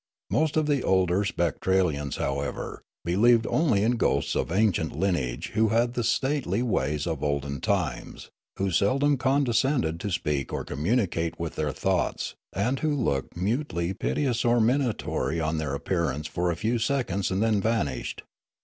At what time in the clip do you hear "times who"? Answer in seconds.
7.61-8.71